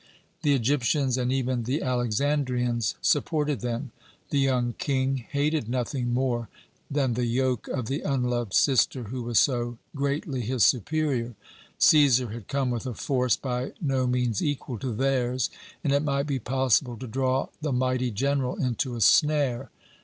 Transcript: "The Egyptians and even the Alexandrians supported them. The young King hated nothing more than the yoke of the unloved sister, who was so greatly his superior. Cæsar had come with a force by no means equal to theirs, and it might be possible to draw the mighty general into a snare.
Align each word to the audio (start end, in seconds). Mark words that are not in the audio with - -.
"The 0.41 0.55
Egyptians 0.55 1.15
and 1.15 1.31
even 1.31 1.61
the 1.65 1.83
Alexandrians 1.83 2.95
supported 3.03 3.61
them. 3.61 3.91
The 4.31 4.39
young 4.39 4.73
King 4.79 5.17
hated 5.29 5.69
nothing 5.69 6.11
more 6.11 6.49
than 6.89 7.13
the 7.13 7.27
yoke 7.27 7.67
of 7.67 7.85
the 7.85 8.01
unloved 8.01 8.55
sister, 8.55 9.03
who 9.03 9.21
was 9.21 9.37
so 9.37 9.77
greatly 9.95 10.41
his 10.41 10.63
superior. 10.63 11.35
Cæsar 11.79 12.31
had 12.33 12.47
come 12.47 12.71
with 12.71 12.87
a 12.87 12.95
force 12.95 13.35
by 13.35 13.73
no 13.79 14.07
means 14.07 14.41
equal 14.41 14.79
to 14.79 14.91
theirs, 14.91 15.51
and 15.83 15.93
it 15.93 16.01
might 16.01 16.25
be 16.25 16.39
possible 16.39 16.97
to 16.97 17.05
draw 17.05 17.49
the 17.61 17.71
mighty 17.71 18.09
general 18.09 18.55
into 18.55 18.95
a 18.95 19.01
snare. 19.01 19.69